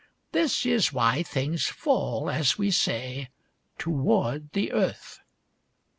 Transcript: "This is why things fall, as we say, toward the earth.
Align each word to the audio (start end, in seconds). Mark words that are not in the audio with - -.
"This 0.31 0.65
is 0.65 0.91
why 0.91 1.21
things 1.21 1.67
fall, 1.67 2.27
as 2.31 2.57
we 2.57 2.71
say, 2.71 3.29
toward 3.77 4.51
the 4.53 4.71
earth. 4.71 5.19